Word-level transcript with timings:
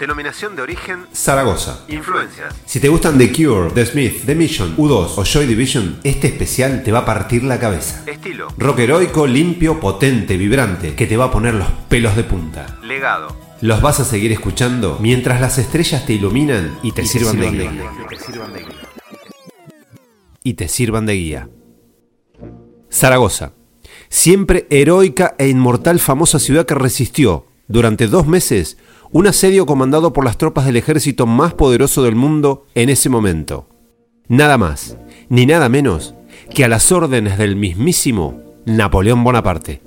Denominación 0.00 0.56
de 0.56 0.62
origen 0.62 1.04
Zaragoza. 1.12 1.84
Influencias. 1.86 2.54
Si 2.64 2.80
te 2.80 2.88
gustan 2.88 3.18
The 3.18 3.30
Cure, 3.30 3.70
The 3.74 3.84
Smith, 3.84 4.24
The 4.24 4.34
Mission, 4.34 4.74
U2 4.78 5.12
o 5.18 5.24
Joy 5.26 5.44
Division, 5.44 6.00
este 6.04 6.28
especial 6.28 6.82
te 6.82 6.90
va 6.90 7.00
a 7.00 7.04
partir 7.04 7.44
la 7.44 7.60
cabeza. 7.60 8.02
Estilo. 8.06 8.48
Rock 8.56 8.78
heroico, 8.78 9.26
limpio, 9.26 9.78
potente, 9.78 10.38
vibrante, 10.38 10.94
que 10.94 11.06
te 11.06 11.18
va 11.18 11.26
a 11.26 11.30
poner 11.30 11.52
los 11.52 11.68
pelos 11.90 12.16
de 12.16 12.24
punta. 12.24 12.78
Legado. 12.82 13.36
Los 13.60 13.82
vas 13.82 14.00
a 14.00 14.06
seguir 14.06 14.32
escuchando 14.32 14.96
mientras 15.02 15.38
las 15.38 15.58
estrellas 15.58 16.06
te 16.06 16.14
iluminan 16.14 16.78
y 16.82 16.92
te, 16.92 17.04
sirvan, 17.04 17.38
de 17.38 17.50
guía. 17.50 17.70
Y 20.42 20.54
te 20.54 20.68
sirvan 20.68 21.04
de 21.04 21.12
guía. 21.12 21.48
Zaragoza. 22.90 23.52
Siempre 24.08 24.66
heroica 24.70 25.34
e 25.36 25.48
inmortal 25.48 26.00
famosa 26.00 26.38
ciudad 26.38 26.64
que 26.64 26.74
resistió, 26.74 27.44
durante 27.68 28.06
dos 28.06 28.26
meses, 28.26 28.78
un 29.12 29.26
asedio 29.26 29.66
comandado 29.66 30.12
por 30.12 30.24
las 30.24 30.38
tropas 30.38 30.66
del 30.66 30.76
ejército 30.76 31.26
más 31.26 31.54
poderoso 31.54 32.02
del 32.02 32.14
mundo 32.14 32.66
en 32.74 32.88
ese 32.88 33.08
momento. 33.08 33.68
Nada 34.28 34.56
más, 34.58 34.96
ni 35.28 35.46
nada 35.46 35.68
menos 35.68 36.14
que 36.54 36.64
a 36.64 36.68
las 36.68 36.92
órdenes 36.92 37.38
del 37.38 37.56
mismísimo 37.56 38.40
Napoleón 38.66 39.24
Bonaparte. 39.24 39.82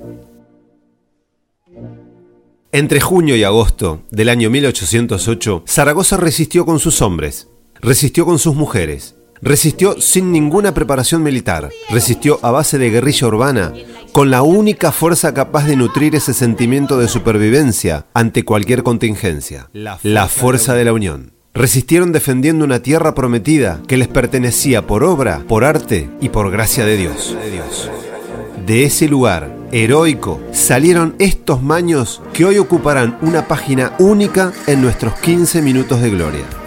Entre 2.72 3.00
junio 3.00 3.36
y 3.36 3.44
agosto 3.44 4.02
del 4.10 4.30
año 4.30 4.50
1808, 4.50 5.64
Zaragoza 5.68 6.18
resistió 6.18 6.66
con 6.66 6.80
sus 6.80 7.02
hombres, 7.02 7.48
resistió 7.76 8.26
con 8.26 8.40
sus 8.40 8.56
mujeres, 8.56 9.16
resistió 9.44 10.00
sin 10.00 10.32
ninguna 10.32 10.74
preparación 10.74 11.22
militar, 11.22 11.70
resistió 11.90 12.40
a 12.42 12.52
base 12.52 12.78
de 12.78 12.90
guerrilla 12.90 13.28
urbana, 13.28 13.74
con 14.14 14.32
la 14.32 14.42
única 14.42 14.92
fuerza 14.92 15.34
capaz 15.34 15.66
de 15.66 15.76
nutrir 15.76 16.16
ese 16.16 16.34
sentimiento 16.34 16.98
de 16.98 17.08
supervivencia 17.08 18.06
ante 18.14 18.46
cualquier 18.46 18.84
contingencia, 18.84 19.70
la 19.74 20.28
fuerza 20.28 20.76
de 20.76 20.86
la 20.86 20.94
Unión. 20.94 21.34
Resistieron 21.54 22.12
defendiendo 22.12 22.66
una 22.66 22.80
tierra 22.80 23.14
prometida 23.14 23.82
que 23.88 23.98
les 23.98 24.08
pertenecía 24.08 24.88
por 24.88 25.04
obra, 25.04 25.44
por 25.48 25.64
arte 25.64 26.10
y 26.20 26.30
por 26.30 26.50
gracia 26.50 26.86
de 26.86 26.98
Dios. 26.98 27.36
De 28.66 28.86
ese 28.86 29.08
lugar 29.08 29.56
heroico 29.72 30.40
salieron 30.52 31.16
estos 31.20 31.62
maños 31.62 32.22
que 32.34 32.46
hoy 32.46 32.58
ocuparán 32.58 33.18
una 33.22 33.48
página 33.48 33.94
única 34.00 34.54
en 34.68 34.82
nuestros 34.82 35.14
15 35.20 35.62
minutos 35.62 36.02
de 36.02 36.10
gloria. 36.12 36.63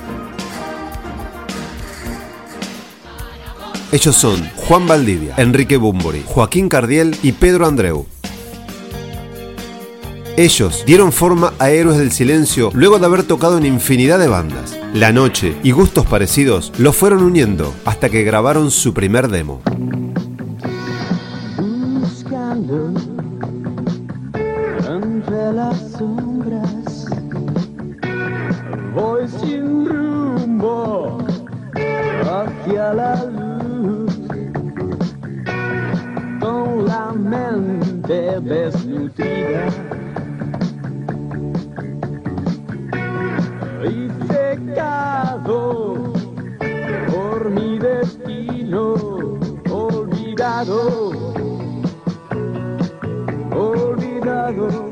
Ellos 3.97 4.17
son 4.17 4.47
Juan 4.57 4.87
Valdivia, 4.87 5.33
Enrique 5.39 5.79
Bumbori, 5.79 6.23
Joaquín 6.27 6.69
Cardiel 6.69 7.17
y 7.23 7.33
Pedro 7.33 7.67
Andreu. 7.67 8.05
Ellos 10.37 10.85
dieron 10.85 11.13
forma 11.13 11.55
a 11.59 11.71
Héroes 11.71 11.97
del 11.97 12.13
Silencio 12.13 12.71
luego 12.75 12.99
de 12.99 13.07
haber 13.07 13.23
tocado 13.23 13.57
en 13.57 13.65
infinidad 13.65 14.19
de 14.19 14.29
bandas. 14.29 14.79
La 14.93 15.13
noche 15.13 15.57
y 15.63 15.71
gustos 15.71 16.05
parecidos 16.05 16.75
los 16.77 16.95
fueron 16.95 17.23
uniendo 17.23 17.73
hasta 17.87 18.11
que 18.11 18.23
grabaron 18.23 18.71
su 18.71 18.93
primer 18.93 19.29
demo. 19.29 19.63
sin 29.41 29.87
rumbo 29.87 31.17
desnutrida. 38.47 39.69
Y 43.85 44.09
secado 44.33 46.13
por 47.11 47.51
mi 47.51 47.79
destino 47.79 48.95
olvidado 49.71 51.11
olvidado. 53.53 54.91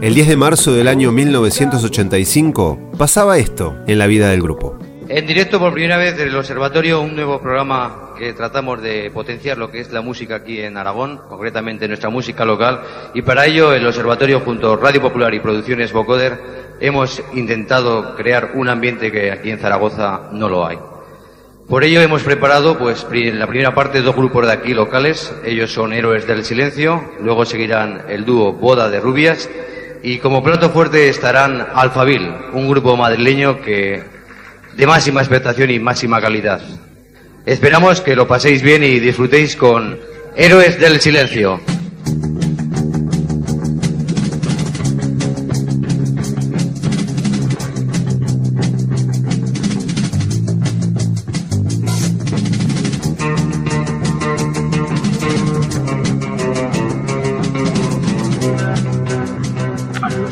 El 0.00 0.14
10 0.14 0.28
de 0.28 0.36
marzo 0.36 0.72
del 0.72 0.88
año 0.88 1.10
1985 1.10 2.92
pasaba 2.96 3.38
esto 3.38 3.76
en 3.86 3.98
la 3.98 4.06
vida 4.06 4.30
del 4.30 4.42
grupo. 4.42 4.78
En 5.08 5.26
directo 5.26 5.58
por 5.58 5.72
primera 5.72 5.96
vez 5.96 6.16
desde 6.16 6.28
el 6.28 6.36
Observatorio, 6.36 7.00
un 7.00 7.16
nuevo 7.16 7.40
programa 7.40 8.07
que 8.18 8.32
tratamos 8.32 8.82
de 8.82 9.10
potenciar 9.12 9.56
lo 9.56 9.70
que 9.70 9.80
es 9.80 9.92
la 9.92 10.02
música 10.02 10.36
aquí 10.36 10.60
en 10.60 10.76
Aragón, 10.76 11.20
concretamente 11.28 11.86
nuestra 11.86 12.10
música 12.10 12.44
local, 12.44 12.82
y 13.14 13.22
para 13.22 13.46
ello 13.46 13.72
el 13.72 13.86
Observatorio 13.86 14.40
junto 14.40 14.72
a 14.72 14.76
Radio 14.76 15.00
Popular 15.00 15.32
y 15.32 15.40
Producciones 15.40 15.92
Vocoder 15.92 16.76
hemos 16.80 17.22
intentado 17.34 18.16
crear 18.16 18.50
un 18.54 18.68
ambiente 18.68 19.12
que 19.12 19.30
aquí 19.30 19.50
en 19.50 19.58
Zaragoza 19.58 20.28
no 20.32 20.48
lo 20.48 20.66
hay. 20.66 20.78
Por 21.68 21.84
ello 21.84 22.00
hemos 22.00 22.22
preparado, 22.22 22.78
pues, 22.78 23.06
en 23.12 23.38
la 23.38 23.46
primera 23.46 23.74
parte 23.74 24.00
dos 24.00 24.16
grupos 24.16 24.46
de 24.46 24.52
aquí 24.52 24.72
locales. 24.72 25.34
Ellos 25.44 25.70
son 25.70 25.92
Héroes 25.92 26.26
del 26.26 26.42
Silencio, 26.42 27.12
luego 27.20 27.44
seguirán 27.44 28.04
el 28.08 28.24
dúo 28.24 28.54
Boda 28.54 28.88
de 28.88 29.00
Rubias 29.00 29.50
y 30.02 30.18
como 30.18 30.42
plato 30.42 30.70
fuerte 30.70 31.08
estarán 31.08 31.66
Alfabil, 31.74 32.26
un 32.54 32.70
grupo 32.70 32.96
madrileño 32.96 33.60
que 33.60 34.02
de 34.74 34.86
máxima 34.86 35.20
expectación 35.20 35.70
y 35.70 35.78
máxima 35.78 36.20
calidad. 36.20 36.62
Esperamos 37.48 38.02
que 38.02 38.14
lo 38.14 38.28
paséis 38.28 38.60
bien 38.60 38.84
y 38.84 39.00
disfrutéis 39.00 39.56
con 39.56 39.98
Héroes 40.36 40.78
del 40.78 41.00
Silencio. 41.00 41.58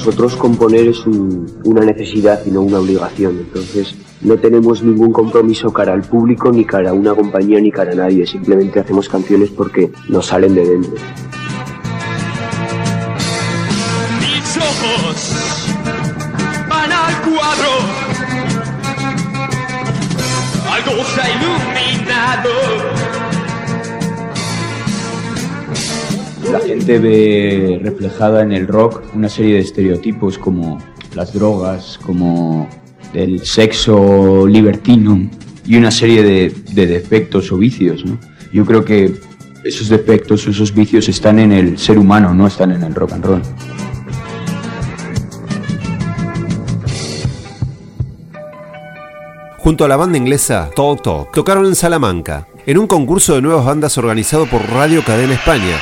Nosotros 0.07 0.37
componer 0.37 0.87
es 0.87 1.05
un- 1.05 1.51
una 1.65 1.85
necesidad 1.85 2.41
y 2.47 2.51
no 2.53 2.61
una 2.61 2.79
obligación. 2.79 3.39
Entonces 3.39 3.97
no 4.21 4.37
tenemos 4.37 4.81
ningún 4.81 5.13
compromiso 5.13 5.73
cara 5.73 5.95
al 5.95 6.03
público, 6.03 6.53
ni 6.53 6.65
cara 6.65 6.91
a 6.91 6.93
una 6.93 7.13
compañía, 7.13 7.61
ni 7.61 7.73
cara 7.73 7.91
a 7.91 7.97
nadie. 7.97 8.25
Simplemente 8.25 8.79
hacemos 8.79 9.09
canciones 9.09 9.51
porque 9.51 9.91
nos 10.09 10.27
salen 10.27 10.55
de 10.55 10.65
dentro. 10.65 10.93
Mis 14.21 14.57
ojos 14.57 15.67
van 16.69 16.93
al 16.93 17.15
cuadro. 17.23 17.73
Algo 20.71 21.05
se 21.05 21.21
ha 21.21 21.29
iluminado. 21.37 22.96
La 26.51 26.61
gente 26.61 26.99
ve 26.99 27.81
reflejada 27.83 28.43
en 28.43 28.53
el 28.53 28.67
rock 28.67 29.03
una 29.15 29.29
serie 29.29 29.55
de 29.55 29.61
estereotipos 29.61 30.39
como 30.39 30.79
las 31.15 31.33
drogas, 31.33 31.99
como 32.05 32.69
el 33.15 33.45
sexo 33.45 34.47
libertino 34.47 35.29
y 35.65 35.77
una 35.77 35.91
serie 35.91 36.23
de, 36.23 36.55
de 36.73 36.87
defectos 36.87 37.51
o 37.51 37.59
vicios. 37.59 38.05
Yo 38.53 38.65
creo 38.65 38.85
que 38.85 39.15
esos 39.65 39.89
defectos 39.89 40.47
o 40.47 40.51
esos 40.51 40.73
vicios 40.73 41.09
están 41.09 41.39
en 41.39 41.53
el 41.53 41.79
ser 41.79 41.99
humano, 41.99 42.33
no 42.33 42.47
están 42.47 42.71
en 42.73 42.83
el 42.83 42.95
rock 42.95 43.13
and 43.13 43.25
roll. 43.25 43.43
Junto 49.59 49.85
a 49.85 49.89
la 49.89 49.97
banda 49.97 50.17
inglesa 50.17 50.71
Talk 50.77 51.03
Talk, 51.03 51.33
tocaron 51.33 51.67
en 51.67 51.75
Salamanca, 51.75 52.47
en 52.67 52.79
un 52.79 52.87
concurso 52.87 53.35
de 53.35 53.43
nuevas 53.43 53.65
bandas 53.65 53.99
organizado 53.99 54.47
por 54.47 54.63
Radio 54.71 55.03
Cadena 55.05 55.35
España. 55.35 55.81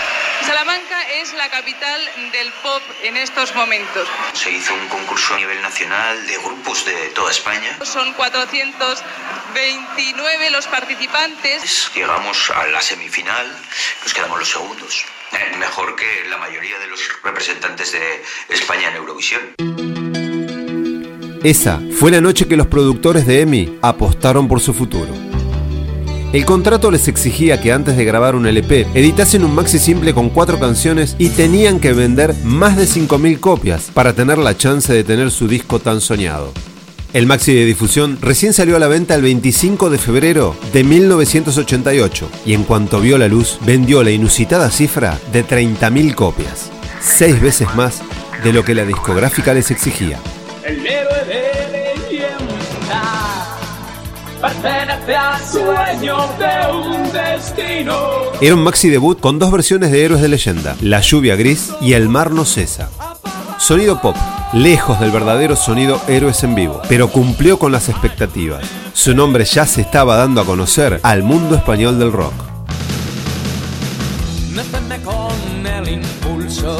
La 1.44 1.50
capital 1.50 2.00
del 2.32 2.49
pop 2.62 2.81
en 3.02 3.19
estos 3.19 3.55
momentos. 3.55 4.08
Se 4.32 4.50
hizo 4.50 4.73
un 4.73 4.88
concurso 4.88 5.35
a 5.35 5.37
nivel 5.37 5.61
nacional 5.61 6.26
de 6.26 6.38
grupos 6.38 6.87
de 6.87 6.94
toda 7.14 7.31
España. 7.31 7.76
Son 7.82 8.14
429 8.14 10.50
los 10.50 10.67
participantes. 10.69 11.91
Llegamos 11.94 12.50
a 12.50 12.67
la 12.69 12.81
semifinal, 12.81 13.46
nos 14.02 14.14
quedamos 14.14 14.38
los 14.38 14.49
segundos. 14.49 15.05
eh, 15.32 15.56
mejor 15.58 15.94
que 15.96 16.25
la 16.31 16.38
mayoría 16.38 16.79
de 16.79 16.87
los 16.87 17.00
representantes 17.23 17.93
de 17.93 18.25
España 18.49 18.88
en 18.88 18.96
Eurovisión. 18.96 19.43
Esa 21.43 21.79
fue 22.00 22.11
la 22.11 22.23
noche 22.23 22.49
que 22.49 22.56
los 22.56 22.69
productores 22.69 23.26
de 23.26 23.43
EMI 23.43 23.81
apostaron 23.82 24.49
por 24.49 24.62
su 24.62 24.73
futuro. 24.73 25.12
El 26.34 26.44
contrato 26.44 26.90
les 26.90 27.06
exigía 27.06 27.60
que 27.60 27.70
antes 27.70 27.96
de 27.96 28.04
grabar 28.04 28.34
un 28.34 28.44
LP 28.44 28.88
editasen 28.92 29.44
un 29.44 29.54
maxi 29.54 29.78
simple 29.78 30.12
con 30.12 30.31
cuatro 30.31 30.58
canciones 30.58 31.14
y 31.16 31.28
tenían 31.28 31.78
que 31.78 31.92
vender 31.92 32.34
más 32.42 32.76
de 32.76 32.86
5.000 32.86 33.38
copias 33.38 33.92
para 33.94 34.14
tener 34.14 34.38
la 34.38 34.56
chance 34.56 34.92
de 34.92 35.04
tener 35.04 35.31
su 35.31 35.46
disco 35.46 35.78
tan 35.78 36.00
soñado. 36.00 36.52
El 37.12 37.28
maxi 37.28 37.54
de 37.54 37.64
difusión 37.64 38.19
recién 38.20 38.52
salió 38.52 38.75
a 38.75 38.81
la 38.81 38.88
venta 38.88 39.14
el 39.14 39.22
25 39.22 39.90
de 39.90 39.98
febrero 39.98 40.56
de 40.72 40.82
1988 40.82 42.28
y 42.44 42.54
en 42.54 42.64
cuanto 42.64 43.00
vio 43.00 43.16
la 43.16 43.28
luz 43.28 43.60
vendió 43.64 44.02
la 44.02 44.10
inusitada 44.10 44.72
cifra 44.72 45.16
de 45.32 45.46
30.000 45.46 46.16
copias, 46.16 46.69
seis 47.00 47.40
veces 47.40 47.72
más 47.76 48.02
de 48.42 48.52
lo 48.52 48.64
que 48.64 48.75
la 48.75 48.84
discográfica 48.84 49.54
les 49.54 49.70
exigía. 49.70 50.19
De 55.06 56.72
un 56.72 57.12
destino. 57.12 57.94
Era 58.40 58.54
un 58.54 58.62
maxi 58.62 58.88
debut 58.88 59.20
con 59.20 59.38
dos 59.38 59.50
versiones 59.52 59.90
de 59.90 60.04
Héroes 60.04 60.22
de 60.22 60.28
Leyenda, 60.28 60.76
La 60.80 61.00
lluvia 61.00 61.36
gris 61.36 61.72
y 61.80 61.92
El 61.92 62.08
mar 62.08 62.30
no 62.30 62.44
cesa. 62.44 62.88
Sonido 63.58 64.00
pop, 64.00 64.16
lejos 64.52 64.98
del 65.00 65.10
verdadero 65.10 65.56
sonido 65.56 66.00
Héroes 66.08 66.42
en 66.44 66.54
vivo, 66.54 66.80
pero 66.88 67.08
cumplió 67.08 67.58
con 67.58 67.72
las 67.72 67.88
expectativas. 67.88 68.64
Su 68.94 69.14
nombre 69.14 69.44
ya 69.44 69.66
se 69.66 69.82
estaba 69.82 70.16
dando 70.16 70.40
a 70.40 70.46
conocer 70.46 71.00
al 71.02 71.22
mundo 71.22 71.54
español 71.54 71.98
del 71.98 72.12
rock. 72.12 72.32
Méteme 74.52 75.02
con 75.02 75.66
el 75.66 75.88
impulso 75.88 76.78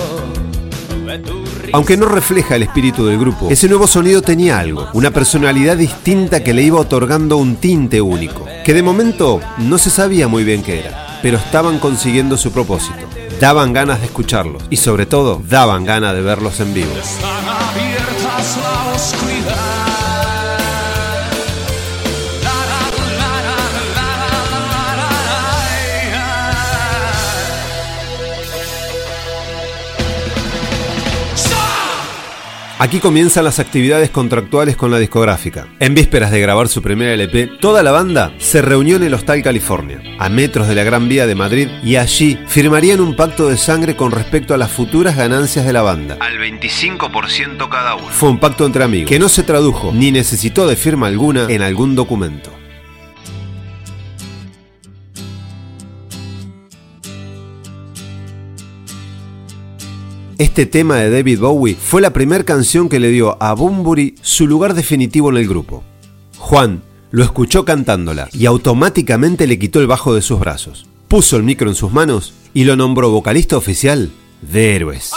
de 1.07 1.19
tu 1.19 1.33
risa. 1.33 1.44
Aunque 1.73 1.97
no 1.97 2.07
refleja 2.07 2.57
el 2.57 2.63
espíritu 2.63 3.07
del 3.07 3.19
grupo, 3.19 3.49
ese 3.51 3.69
nuevo 3.69 3.87
sonido 3.87 4.23
tenía 4.23 4.59
algo, 4.59 4.89
una 4.93 5.11
personalidad 5.11 5.77
distinta 5.77 6.43
que 6.43 6.55
le 6.55 6.63
iba 6.63 6.79
otorgando 6.79 7.37
un 7.37 7.57
tinte 7.57 8.01
único, 8.01 8.47
que 8.65 8.75
de 8.75 8.83
momento 8.83 9.41
no 9.59 9.79
se 9.79 9.91
sabía 9.91 10.29
muy 10.29 10.45
bien 10.45 10.63
qué 10.63 10.81
era, 10.81 11.19
pero 11.23 11.39
estaban 11.39 11.79
consiguiendo 11.79 12.37
su 12.37 12.53
propósito. 12.53 13.09
Daban 13.41 13.73
ganas 13.73 14.01
de 14.01 14.07
escucharlos 14.07 14.63
y 14.71 14.77
sobre 14.77 15.07
todo 15.07 15.43
daban 15.49 15.85
ganas 15.85 16.15
de 16.15 16.23
verlos 16.23 16.61
en 16.61 16.73
vivo. 16.73 16.93
Están 16.97 17.49
abiertas 17.49 18.59
la 18.63 18.93
oscuridad. 18.95 19.94
Aquí 32.77 32.99
comienzan 32.99 33.45
las 33.45 33.61
actividades 33.61 34.11
contractuales 34.11 34.77
con 34.77 34.91
la 34.91 34.99
discográfica. 34.99 35.69
En 35.79 35.95
vísperas 35.95 36.33
de 36.33 36.41
grabar 36.41 36.69
su 36.69 36.83
primer 36.83 37.09
LP, 37.11 37.59
toda 37.61 37.85
la 37.85 37.93
banda 37.93 38.35
se 38.39 38.63
reunió 38.63 38.97
en 38.97 39.05
el 39.05 39.15
Hostal 39.15 39.45
California, 39.45 40.03
a 40.19 40.29
metros 40.29 40.67
de 40.67 40.75
la 40.75 40.83
Gran 40.83 41.09
Vía 41.09 41.29
de 41.29 41.37
Madrid, 41.37 41.69
y 41.85 41.95
allí 41.97 42.37
firmarían 42.49 43.01
un 43.01 43.15
pacto 43.15 43.49
de 43.49 43.57
sangre 43.57 43.95
con 43.95 44.11
respecto 44.11 44.55
a 44.55 44.59
las 44.59 44.73
futuras 44.73 45.17
ganancias 45.17 45.65
de 45.65 45.73
la 45.73 45.83
banda. 45.83 46.17
Al 46.19 46.37
25% 46.37 47.69
cada 47.69 47.95
uno. 47.95 48.09
Fue 48.09 48.29
un 48.29 48.39
pacto 48.39 48.67
entre 48.67 48.83
amigos, 48.83 49.09
que 49.09 49.21
no 49.21 49.29
se 49.29 49.45
tradujo 49.45 49.93
ni 49.93 50.11
necesitó 50.11 50.67
de 50.67 50.75
firma 50.75 51.07
alguna 51.07 51.47
en 51.49 51.63
algún 51.63 51.95
documento. 51.95 52.51
Este 60.45 60.67
tema 60.67 60.97
de 60.97 61.09
David 61.09 61.41
Bowie 61.41 61.75
fue 61.75 62.03
la 62.03 62.13
primera 62.13 62.45
canción 62.45 62.91
que 62.91 63.01
le 63.01 63.09
dio 63.09 63.43
a 63.43 63.55
Bunbury 63.55 64.17
su 64.21 64.47
lugar 64.47 64.75
definitivo 64.75 65.31
en 65.31 65.39
el 65.39 65.49
grupo. 65.49 65.83
Juan 66.37 66.83
lo 67.11 67.25
escuchó 67.25 67.65
cantándola 67.65 68.29
y 68.31 68.45
automáticamente 68.45 69.47
le 69.47 69.59
quitó 69.59 69.81
el 69.81 69.87
bajo 69.87 70.15
de 70.15 70.21
sus 70.21 70.39
brazos. 70.39 70.87
Puso 71.09 71.39
el 71.39 71.45
micro 71.45 71.71
en 71.71 71.75
sus 71.75 71.93
manos 71.93 72.35
y 72.53 72.65
lo 72.65 72.77
nombró 72.77 73.11
vocalista 73.11 73.57
oficial 73.57 74.11
de 74.43 74.77
Héroes. 74.77 75.13
Oh 75.15 75.17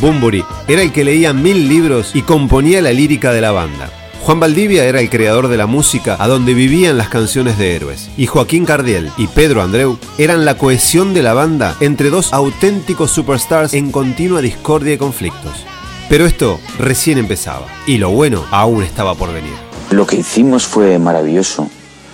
Bunbury 0.00 0.44
era 0.68 0.82
el 0.82 0.92
que 0.92 1.02
leía 1.02 1.32
mil 1.32 1.68
libros 1.68 2.14
y 2.14 2.22
componía 2.22 2.80
la 2.80 2.92
lírica 2.92 3.32
de 3.32 3.40
la 3.40 3.50
banda. 3.50 3.90
Juan 4.28 4.40
Valdivia 4.40 4.84
era 4.84 5.00
el 5.00 5.08
creador 5.08 5.48
de 5.48 5.56
la 5.56 5.64
música 5.64 6.14
a 6.20 6.28
donde 6.28 6.52
vivían 6.52 6.98
las 6.98 7.08
canciones 7.08 7.56
de 7.56 7.74
héroes. 7.74 8.10
Y 8.18 8.26
Joaquín 8.26 8.66
Cardiel 8.66 9.10
y 9.16 9.26
Pedro 9.26 9.62
Andreu 9.62 9.96
eran 10.18 10.44
la 10.44 10.58
cohesión 10.58 11.14
de 11.14 11.22
la 11.22 11.32
banda 11.32 11.74
entre 11.80 12.10
dos 12.10 12.34
auténticos 12.34 13.10
superstars 13.10 13.72
en 13.72 13.90
continua 13.90 14.42
discordia 14.42 14.92
y 14.92 14.98
conflictos. 14.98 15.64
Pero 16.10 16.26
esto 16.26 16.60
recién 16.78 17.16
empezaba. 17.16 17.68
Y 17.86 17.96
lo 17.96 18.10
bueno 18.10 18.44
aún 18.50 18.82
estaba 18.82 19.14
por 19.14 19.32
venir. 19.32 19.54
Lo 19.92 20.06
que 20.06 20.16
hicimos 20.16 20.66
fue 20.66 20.98
maravilloso. 20.98 21.70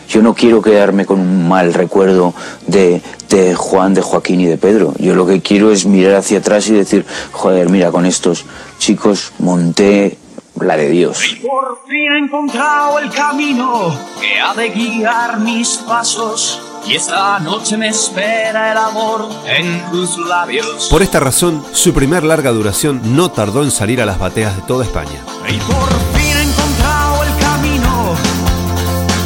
Yo 0.09 0.23
no 0.23 0.35
quiero 0.35 0.63
quedarme 0.63 1.07
con 1.07 1.19
un 1.19 1.49
mal 1.49 1.75
recuerdo 1.75 2.33
de, 2.69 3.03
de 3.29 3.57
Juan, 3.57 3.93
de 3.93 4.03
Joaquín 4.03 4.41
y 4.41 4.47
de 4.47 4.57
Pedro. 4.57 4.95
Yo 5.01 5.17
lo 5.17 5.27
que 5.27 5.43
quiero 5.43 5.73
es 5.73 5.85
mirar 5.85 6.15
hacia 6.15 6.39
atrás 6.39 6.69
y 6.69 6.75
decir, 6.75 7.05
joder, 7.33 7.71
mira, 7.71 7.91
con 7.91 8.07
estos 8.07 8.45
chicos 8.79 9.33
monté 9.41 10.17
la 10.61 10.77
de 10.77 10.89
Dios. 10.89 11.37
Por 11.43 11.83
fin 11.87 12.12
he 12.12 12.19
encontrado 12.19 12.99
el 12.99 13.11
camino 13.11 13.99
que 14.21 14.41
ha 14.41 14.55
de 14.55 14.69
guiar 14.71 15.41
mis 15.41 15.79
pasos. 15.79 16.61
Y 16.87 16.97
esta 16.97 17.39
noche 17.39 17.79
me 17.79 17.89
espera 17.89 18.73
el 18.73 18.79
amor 18.79 19.31
en 19.47 19.91
tus 19.91 20.19
labios. 20.19 20.89
Por 20.91 21.03
esta 21.03 21.19
razón, 21.19 21.65
su 21.73 21.95
primer 21.95 22.25
larga 22.25 22.51
duración 22.53 23.17
no 23.17 23.31
tardó 23.31 23.62
en 23.62 23.71
salir 23.71 24.03
a 24.03 24.06
las 24.06 24.19
bateas 24.19 24.55
de 24.55 24.62
toda 24.62 24.85
España. 24.85 25.25
Y 25.49 25.56
por 25.61 25.89
fin 26.12 26.37
he 26.37 26.43
encontrado 26.43 27.25
el 27.25 27.39
camino 27.39 28.15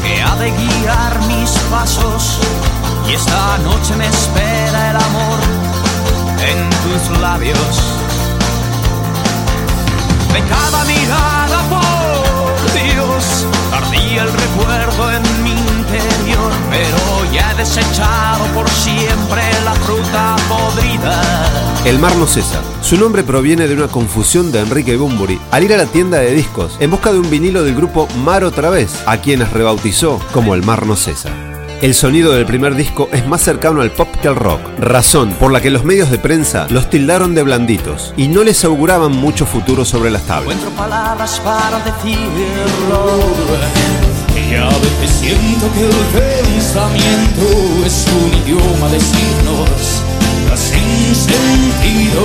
que 0.04 0.22
ha 0.22 0.36
de 0.36 0.50
guiar 0.52 1.20
mis 1.26 1.50
pasos. 1.70 2.38
Y 3.08 3.14
esta 3.14 3.58
noche 3.58 3.96
me 3.96 4.06
espera 4.06 4.90
el 4.90 4.96
amor 4.96 5.38
en 6.46 6.70
tus 6.70 7.20
labios. 7.20 7.97
Cada 10.48 10.84
mirada, 10.84 11.62
por 11.68 12.72
Dios, 12.72 13.46
el 14.18 14.32
recuerdo 14.32 15.12
en 15.12 15.44
mi 15.44 15.50
interior. 15.50 16.52
Pero 16.70 17.32
ya 17.32 17.52
he 17.52 17.54
desechado 17.56 18.44
por 18.54 18.68
siempre 18.68 19.42
la 19.64 19.74
fruta 19.74 20.36
podrida. 20.48 21.22
El 21.84 21.98
mar 21.98 22.14
no 22.16 22.26
cesa. 22.26 22.60
Su 22.82 22.96
nombre 22.96 23.22
proviene 23.22 23.68
de 23.68 23.74
una 23.74 23.88
confusión 23.88 24.50
de 24.50 24.60
Enrique 24.60 24.96
Bunbury 24.96 25.40
al 25.50 25.64
ir 25.64 25.74
a 25.74 25.76
la 25.76 25.86
tienda 25.86 26.18
de 26.18 26.34
discos 26.34 26.76
en 26.80 26.90
busca 26.90 27.12
de 27.12 27.18
un 27.18 27.30
vinilo 27.30 27.62
del 27.62 27.74
grupo 27.74 28.08
Mar 28.24 28.44
otra 28.44 28.70
vez, 28.70 29.02
a 29.06 29.18
quienes 29.18 29.52
rebautizó 29.52 30.20
como 30.32 30.54
El 30.54 30.64
mar 30.64 30.86
no 30.86 30.96
cesa. 30.96 31.47
El 31.80 31.94
sonido 31.94 32.32
del 32.32 32.44
primer 32.44 32.74
disco 32.74 33.08
es 33.12 33.24
más 33.28 33.40
cercano 33.40 33.82
al 33.82 33.92
pop 33.92 34.08
que 34.20 34.26
al 34.26 34.34
rock, 34.34 34.60
razón 34.80 35.30
por 35.34 35.52
la 35.52 35.60
que 35.60 35.70
los 35.70 35.84
medios 35.84 36.10
de 36.10 36.18
prensa 36.18 36.66
los 36.70 36.90
tildaron 36.90 37.36
de 37.36 37.44
blanditos 37.44 38.14
y 38.16 38.26
no 38.26 38.42
les 38.42 38.64
auguraban 38.64 39.12
mucho 39.12 39.46
futuro 39.46 39.84
sobre 39.84 40.10
las 40.10 40.22
tablas. 40.24 40.56
Encuentro 40.56 40.70
palabras 40.70 41.38
para 41.38 41.78
sin 50.56 51.14
sentido. 51.14 52.22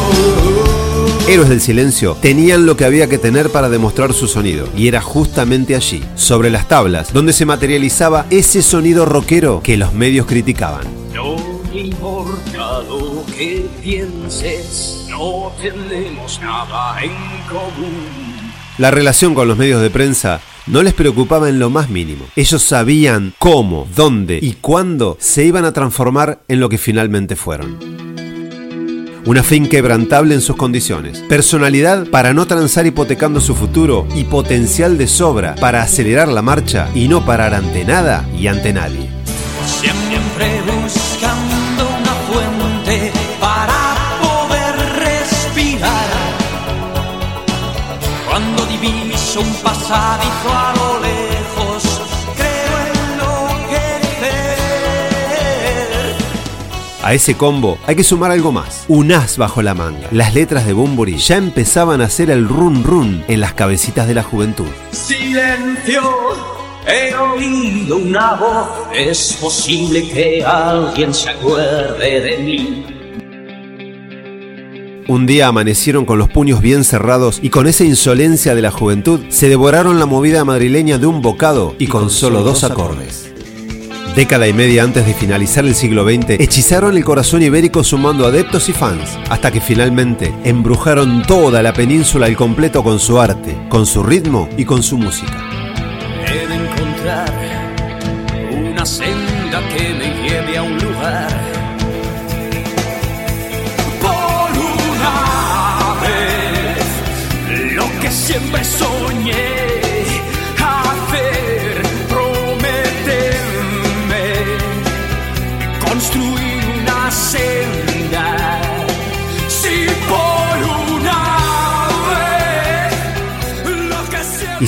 Héroes 1.28 1.50
del 1.50 1.62
Silencio 1.62 2.18
tenían 2.22 2.66
lo 2.66 2.76
que 2.76 2.86
había 2.86 3.08
que 3.08 3.18
tener 3.18 3.50
para 3.50 3.70
demostrar 3.70 4.14
su 4.14 4.28
sonido, 4.28 4.68
y 4.76 4.88
era 4.88 5.02
justamente 5.02 5.76
allí, 5.76 6.04
sobre 6.16 6.50
las 6.50 6.68
tablas, 6.68 7.14
donde 7.14 7.32
se 7.32 7.46
materializaba 7.46 8.26
ese 8.30 8.62
sonido 8.62 9.06
rockero 9.06 9.62
que 9.64 9.78
los 9.78 9.94
medios 9.94 10.26
criticaban. 10.26 10.86
No 11.14 11.36
importa 11.74 12.82
lo 12.88 13.24
que 13.38 13.66
pienses, 13.82 15.06
no 15.10 15.52
tenemos 15.62 16.42
nada 16.42 17.02
en 17.02 17.12
común. 17.50 18.54
La 18.78 18.92
relación 18.92 19.34
con 19.34 19.48
los 19.48 19.58
medios 19.58 19.82
de 19.82 19.90
prensa 19.90 20.42
no 20.68 20.84
les 20.84 20.94
preocupaba 20.94 21.50
en 21.50 21.60
lo 21.60 21.70
más 21.70 21.90
mínimo. 21.90 22.26
Ellos 22.36 22.64
sabían 22.64 23.34
cómo, 23.40 23.88
dónde 23.96 24.40
y 24.42 24.54
cuándo 24.54 25.18
se 25.20 25.46
iban 25.46 25.66
a 25.66 25.74
transformar 25.74 26.40
en 26.48 26.60
lo 26.60 26.70
que 26.70 26.78
finalmente 26.78 27.36
fueron. 27.36 27.78
Una 29.26 29.42
fe 29.42 29.56
inquebrantable 29.56 30.36
en 30.36 30.42
sus 30.42 30.58
condiciones, 30.58 31.20
personalidad 31.30 32.08
para 32.08 32.34
no 32.34 32.46
transar 32.46 32.86
hipotecando 32.86 33.40
su 33.40 33.56
futuro 33.56 34.06
y 34.16 34.26
potencial 34.26 34.98
de 34.98 35.08
sobra 35.08 35.56
para 35.56 35.82
acelerar 35.82 36.28
la 36.28 36.42
marcha 36.42 36.90
y 36.94 37.08
no 37.08 37.26
parar 37.26 37.54
ante 37.54 37.86
nada 37.86 38.28
y 38.38 38.48
ante 38.48 38.74
nadie. 38.74 39.10
Es 49.34 49.38
un 49.38 49.54
pasadizo 49.64 50.50
a 50.50 50.74
lo 50.76 51.00
lejos. 51.00 52.02
Creo 52.36 52.78
enloquecer. 53.14 54.58
A 57.04 57.14
ese 57.14 57.36
combo 57.36 57.80
hay 57.88 57.96
que 57.96 58.04
sumar 58.04 58.30
algo 58.32 58.52
más. 58.52 58.86
Un 58.88 59.12
as 59.12 59.38
bajo 59.38 59.64
la 59.64 59.74
manga. 59.74 60.08
Las 60.12 60.36
letras 60.36 60.68
de 60.68 60.74
Bumburi 60.74 61.18
ya 61.18 61.38
empezaban 61.38 62.02
a 62.02 62.06
hacer 62.06 62.30
el 62.30 62.48
run 62.48 62.84
run 62.84 63.24
en 63.28 63.42
las 63.42 63.54
cabecitas 63.54 64.08
de 64.08 64.14
la 64.14 64.24
juventud. 64.24 64.68
Silencio, 64.92 66.04
he 66.86 67.16
oído 67.16 67.98
una 67.98 68.36
voz. 68.36 68.68
Es 68.94 69.38
posible 69.42 70.08
que 70.10 70.44
alguien 70.46 71.12
se 71.14 71.30
acuerde 71.32 72.22
de 72.22 72.38
mí. 72.38 72.93
Un 75.08 75.26
día 75.26 75.48
amanecieron 75.48 76.06
con 76.06 76.18
los 76.18 76.30
puños 76.30 76.62
bien 76.62 76.86
cerrados 76.86 77.40
y 77.42 77.50
con 77.50 77.68
esa 77.68 77.84
insolencia 77.84 78.56
de 78.56 78.62
la 78.62 78.72
juventud 78.72 79.20
se 79.28 79.50
devoraron 79.50 80.00
la 80.00 80.06
movida 80.06 80.46
madrileña 80.46 80.98
de 80.98 81.08
un 81.08 81.22
bocado 81.22 81.76
y 81.78 81.88
con 81.88 82.10
solo 82.10 82.42
dos 82.42 82.64
acordes. 82.64 83.30
Década 84.16 84.48
y 84.48 84.54
media 84.54 84.84
antes 84.84 85.06
de 85.06 85.14
finalizar 85.14 85.66
el 85.66 85.76
siglo 85.76 86.06
XX, 86.06 86.40
hechizaron 86.40 86.96
el 86.96 87.04
corazón 87.04 87.42
ibérico 87.42 87.84
sumando 87.84 88.28
adeptos 88.28 88.70
y 88.70 88.74
fans, 88.74 89.18
hasta 89.30 89.52
que 89.52 89.60
finalmente 89.60 90.34
embrujaron 90.44 91.24
toda 91.24 91.62
la 91.64 91.74
península 91.74 92.28
al 92.28 92.38
completo 92.38 92.84
con 92.84 93.00
su 93.00 93.20
arte, 93.20 93.58
con 93.70 93.86
su 93.86 94.04
ritmo 94.04 94.48
y 94.56 94.66
con 94.66 94.84
su 94.84 94.98
música. 94.98 95.36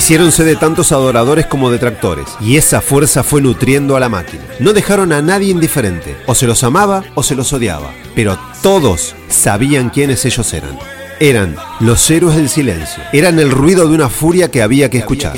Hiciéronse 0.06 0.44
de 0.44 0.54
tantos 0.54 0.92
adoradores 0.92 1.46
como 1.46 1.68
detractores, 1.68 2.28
y 2.40 2.56
esa 2.56 2.80
fuerza 2.80 3.24
fue 3.24 3.42
nutriendo 3.42 3.96
a 3.96 4.00
la 4.00 4.08
máquina. 4.08 4.44
No 4.60 4.72
dejaron 4.72 5.12
a 5.12 5.20
nadie 5.20 5.50
indiferente, 5.50 6.16
o 6.26 6.36
se 6.36 6.46
los 6.46 6.62
amaba 6.62 7.02
o 7.16 7.24
se 7.24 7.34
los 7.34 7.52
odiaba, 7.52 7.92
pero 8.14 8.38
todos 8.62 9.16
sabían 9.26 9.90
quiénes 9.90 10.24
ellos 10.24 10.54
eran. 10.54 10.78
Eran 11.18 11.56
los 11.80 12.08
héroes 12.08 12.36
del 12.36 12.48
silencio, 12.48 13.02
eran 13.12 13.40
el 13.40 13.50
ruido 13.50 13.88
de 13.88 13.96
una 13.96 14.08
furia 14.08 14.48
que 14.48 14.62
había 14.62 14.88
que 14.90 14.98
escuchar. 14.98 15.34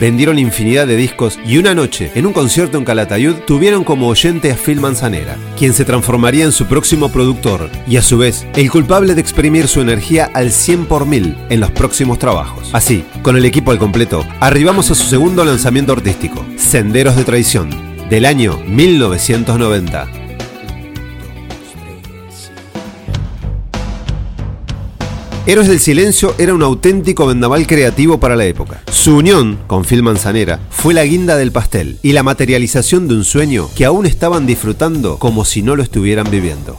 Vendieron 0.00 0.38
infinidad 0.38 0.86
de 0.86 0.96
discos 0.96 1.38
y 1.44 1.58
una 1.58 1.74
noche, 1.74 2.12
en 2.14 2.26
un 2.26 2.32
concierto 2.32 2.78
en 2.78 2.84
Calatayud, 2.84 3.34
tuvieron 3.46 3.82
como 3.82 4.08
oyente 4.08 4.52
a 4.52 4.56
Phil 4.56 4.80
Manzanera, 4.80 5.36
quien 5.56 5.72
se 5.72 5.84
transformaría 5.84 6.44
en 6.44 6.52
su 6.52 6.66
próximo 6.66 7.10
productor 7.10 7.68
y 7.86 7.96
a 7.96 8.02
su 8.02 8.18
vez 8.18 8.46
el 8.54 8.70
culpable 8.70 9.14
de 9.14 9.20
exprimir 9.20 9.66
su 9.66 9.80
energía 9.80 10.30
al 10.34 10.52
100 10.52 10.86
por 10.86 11.06
mil 11.06 11.36
en 11.50 11.60
los 11.60 11.72
próximos 11.72 12.18
trabajos. 12.18 12.70
Así, 12.72 13.04
con 13.22 13.36
el 13.36 13.44
equipo 13.44 13.72
al 13.72 13.78
completo, 13.78 14.24
arribamos 14.40 14.90
a 14.90 14.94
su 14.94 15.04
segundo 15.04 15.44
lanzamiento 15.44 15.92
artístico, 15.92 16.44
Senderos 16.56 17.16
de 17.16 17.24
Traición, 17.24 17.70
del 18.08 18.24
año 18.24 18.58
1990. 18.66 20.27
Héroes 25.48 25.68
del 25.68 25.80
Silencio 25.80 26.34
era 26.36 26.52
un 26.52 26.62
auténtico 26.62 27.26
vendaval 27.26 27.66
creativo 27.66 28.20
para 28.20 28.36
la 28.36 28.44
época. 28.44 28.82
Su 28.92 29.16
unión 29.16 29.58
con 29.66 29.82
Phil 29.82 30.02
Manzanera 30.02 30.60
fue 30.68 30.92
la 30.92 31.04
guinda 31.04 31.38
del 31.38 31.52
pastel 31.52 31.96
y 32.02 32.12
la 32.12 32.22
materialización 32.22 33.08
de 33.08 33.14
un 33.14 33.24
sueño 33.24 33.66
que 33.74 33.86
aún 33.86 34.04
estaban 34.04 34.46
disfrutando 34.46 35.18
como 35.18 35.46
si 35.46 35.62
no 35.62 35.74
lo 35.74 35.82
estuvieran 35.82 36.30
viviendo. 36.30 36.78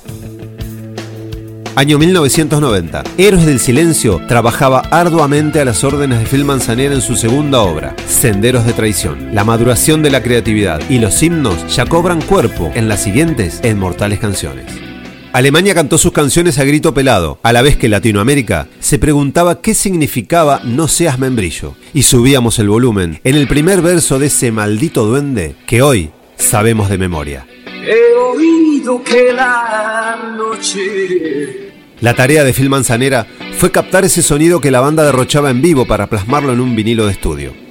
Año 1.75 1.97
1990. 1.97 3.05
Héroes 3.17 3.47
del 3.47 3.59
Silencio 3.59 4.21
trabajaba 4.27 4.81
arduamente 4.91 5.59
a 5.59 5.65
las 5.65 5.83
órdenes 5.83 6.19
de 6.19 6.25
Phil 6.27 6.45
Manzanera 6.45 6.93
en 6.93 7.01
su 7.01 7.15
segunda 7.15 7.61
obra, 7.61 7.95
Senderos 8.07 8.67
de 8.67 8.73
Traición. 8.73 9.33
La 9.33 9.43
maduración 9.43 10.03
de 10.03 10.11
la 10.11 10.21
creatividad 10.21 10.79
y 10.91 10.99
los 10.99 11.23
himnos 11.23 11.75
ya 11.75 11.87
cobran 11.87 12.21
cuerpo 12.21 12.71
en 12.75 12.87
las 12.87 13.01
siguientes 13.01 13.61
e 13.63 13.69
inmortales 13.69 14.19
canciones. 14.19 14.88
Alemania 15.31 15.75
cantó 15.75 15.99
sus 15.99 16.11
canciones 16.11 16.57
a 16.57 16.63
grito 16.63 16.93
pelado, 16.95 17.39
a 17.43 17.53
la 17.53 17.61
vez 17.61 17.77
que 17.77 17.87
Latinoamérica 17.87 18.67
se 18.79 18.97
preguntaba 18.97 19.61
qué 19.61 19.75
significaba 19.75 20.61
No 20.63 20.87
seas 20.87 21.19
membrillo, 21.19 21.75
y 21.93 22.01
subíamos 22.01 22.57
el 22.57 22.67
volumen 22.67 23.19
en 23.23 23.35
el 23.35 23.47
primer 23.47 23.83
verso 23.83 24.17
de 24.17 24.25
ese 24.27 24.51
maldito 24.51 25.05
duende 25.05 25.55
que 25.67 25.83
hoy 25.83 26.09
sabemos 26.35 26.89
de 26.89 26.97
memoria. 26.97 27.45
He 27.67 28.15
oído 28.15 29.03
que 29.03 29.31
la 29.31 30.33
noche 30.35 31.73
La 32.01 32.15
tarea 32.15 32.43
de 32.43 32.53
Phil 32.53 32.69
Manzanera 32.69 33.27
fue 33.57 33.71
captar 33.71 34.05
ese 34.05 34.23
sonido 34.23 34.59
que 34.59 34.71
la 34.71 34.81
banda 34.81 35.03
derrochaba 35.03 35.51
en 35.51 35.61
vivo 35.61 35.85
para 35.85 36.07
plasmarlo 36.07 36.53
en 36.53 36.59
un 36.59 36.75
vinilo 36.75 37.05
de 37.05 37.11
estudio. 37.11 37.68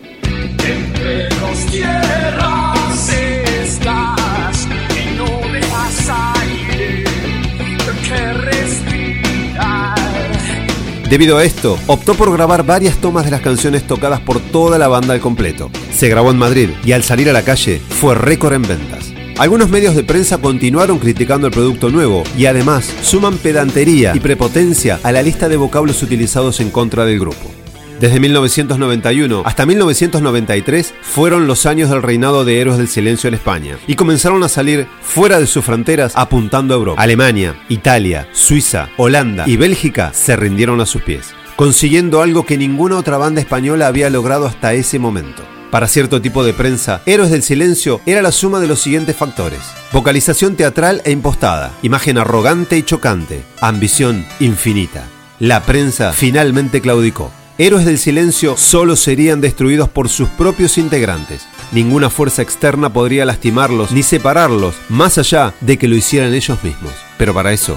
Debido 11.08 11.38
a 11.38 11.44
esto, 11.44 11.78
optó 11.86 12.14
por 12.14 12.30
grabar 12.30 12.66
varias 12.66 12.98
tomas 12.98 13.24
de 13.24 13.30
las 13.30 13.40
canciones 13.40 13.86
tocadas 13.86 14.20
por 14.20 14.40
toda 14.40 14.76
la 14.76 14.88
banda 14.88 15.14
al 15.14 15.20
completo. 15.20 15.70
Se 15.90 16.10
grabó 16.10 16.30
en 16.30 16.36
Madrid 16.36 16.68
y 16.84 16.92
al 16.92 17.02
salir 17.02 17.30
a 17.30 17.32
la 17.32 17.42
calle 17.42 17.80
fue 17.88 18.14
récord 18.14 18.52
en 18.52 18.62
ventas. 18.62 19.14
Algunos 19.38 19.70
medios 19.70 19.94
de 19.94 20.04
prensa 20.04 20.36
continuaron 20.36 20.98
criticando 20.98 21.46
el 21.46 21.52
producto 21.52 21.88
nuevo 21.88 22.24
y 22.36 22.44
además 22.44 22.92
suman 23.00 23.38
pedantería 23.38 24.12
y 24.14 24.20
prepotencia 24.20 25.00
a 25.02 25.10
la 25.10 25.22
lista 25.22 25.48
de 25.48 25.56
vocablos 25.56 26.02
utilizados 26.02 26.60
en 26.60 26.70
contra 26.70 27.06
del 27.06 27.20
grupo. 27.20 27.57
Desde 28.00 28.20
1991 28.20 29.42
hasta 29.44 29.66
1993 29.66 30.94
fueron 31.02 31.48
los 31.48 31.66
años 31.66 31.90
del 31.90 32.02
reinado 32.02 32.44
de 32.44 32.60
héroes 32.60 32.78
del 32.78 32.86
silencio 32.86 33.26
en 33.26 33.34
España 33.34 33.76
y 33.88 33.96
comenzaron 33.96 34.42
a 34.44 34.48
salir 34.48 34.86
fuera 35.02 35.40
de 35.40 35.48
sus 35.48 35.64
fronteras 35.64 36.12
apuntando 36.14 36.74
a 36.74 36.76
Europa. 36.76 37.02
Alemania, 37.02 37.56
Italia, 37.68 38.28
Suiza, 38.32 38.88
Holanda 38.96 39.44
y 39.48 39.56
Bélgica 39.56 40.12
se 40.14 40.36
rindieron 40.36 40.80
a 40.80 40.86
sus 40.86 41.02
pies, 41.02 41.34
consiguiendo 41.56 42.22
algo 42.22 42.46
que 42.46 42.56
ninguna 42.56 42.96
otra 42.98 43.18
banda 43.18 43.40
española 43.40 43.88
había 43.88 44.10
logrado 44.10 44.46
hasta 44.46 44.74
ese 44.74 45.00
momento. 45.00 45.42
Para 45.72 45.88
cierto 45.88 46.22
tipo 46.22 46.44
de 46.44 46.54
prensa, 46.54 47.02
Héroes 47.04 47.30
del 47.30 47.42
Silencio 47.42 48.00
era 48.06 48.22
la 48.22 48.32
suma 48.32 48.60
de 48.60 48.68
los 48.68 48.80
siguientes 48.80 49.16
factores. 49.16 49.60
Vocalización 49.92 50.54
teatral 50.54 51.02
e 51.04 51.10
impostada, 51.10 51.72
imagen 51.82 52.16
arrogante 52.16 52.78
y 52.78 52.84
chocante, 52.84 53.42
ambición 53.60 54.24
infinita. 54.40 55.04
La 55.40 55.62
prensa 55.64 56.12
finalmente 56.12 56.80
claudicó. 56.80 57.32
Héroes 57.60 57.84
del 57.84 57.98
Silencio 57.98 58.56
solo 58.56 58.94
serían 58.94 59.40
destruidos 59.40 59.88
por 59.88 60.08
sus 60.08 60.28
propios 60.28 60.78
integrantes. 60.78 61.48
Ninguna 61.72 62.08
fuerza 62.08 62.40
externa 62.40 62.92
podría 62.92 63.24
lastimarlos 63.24 63.90
ni 63.90 64.04
separarlos, 64.04 64.76
más 64.88 65.18
allá 65.18 65.52
de 65.60 65.76
que 65.76 65.88
lo 65.88 65.96
hicieran 65.96 66.34
ellos 66.34 66.62
mismos. 66.62 66.92
Pero 67.18 67.34
para 67.34 67.52
eso, 67.52 67.76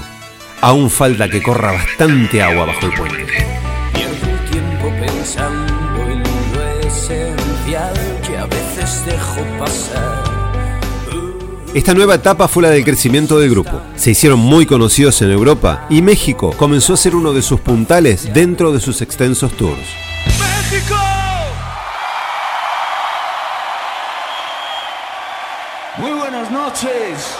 aún 0.60 0.88
falta 0.88 1.28
que 1.28 1.42
corra 1.42 1.72
bastante 1.72 2.40
agua 2.40 2.66
bajo 2.66 2.86
el 2.86 2.92
puente. 2.92 3.26
Esta 11.74 11.94
nueva 11.94 12.16
etapa 12.16 12.48
fue 12.48 12.62
la 12.64 12.68
del 12.68 12.84
crecimiento 12.84 13.38
del 13.38 13.48
grupo. 13.48 13.80
Se 13.96 14.10
hicieron 14.10 14.38
muy 14.38 14.66
conocidos 14.66 15.22
en 15.22 15.30
Europa 15.30 15.86
y 15.88 16.02
México 16.02 16.54
comenzó 16.58 16.92
a 16.92 16.98
ser 16.98 17.16
uno 17.16 17.32
de 17.32 17.40
sus 17.40 17.60
puntales 17.60 18.28
dentro 18.34 18.72
de 18.72 18.80
sus 18.80 19.00
extensos 19.00 19.56
tours. 19.56 19.78
¡México! 20.26 20.94
Muy 25.96 26.10
buenas 26.10 26.50
noches. 26.50 27.38